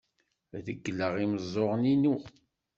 [0.65, 2.15] Regleɣ imeẓẓuɣen-inu.